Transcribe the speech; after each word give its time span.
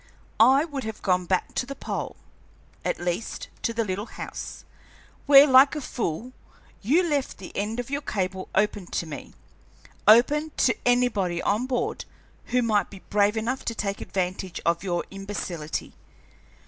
I 0.39 0.65
would 0.65 0.83
have 0.83 1.03
gone 1.03 1.27
back 1.27 1.53
to 1.53 1.67
the 1.67 1.75
pole, 1.75 2.15
at 2.83 2.99
least 2.99 3.49
to 3.61 3.71
the 3.71 3.83
little 3.85 4.07
house, 4.07 4.65
where, 5.27 5.45
like 5.45 5.75
a 5.75 5.79
fool, 5.81 6.33
you 6.81 7.07
left 7.07 7.37
the 7.37 7.55
end 7.55 7.79
of 7.79 7.91
your 7.91 8.01
cable 8.01 8.49
open 8.55 8.87
to 8.87 9.05
me, 9.05 9.35
open 10.07 10.53
to 10.57 10.75
anybody 10.87 11.39
on 11.43 11.67
board 11.67 12.05
who 12.45 12.63
might 12.63 12.89
be 12.89 13.03
brave 13.11 13.37
enough 13.37 13.63
to 13.65 13.75
take 13.75 14.01
advantage 14.01 14.59
of 14.65 14.81
your 14.83 15.05
imbecility. 15.11 15.93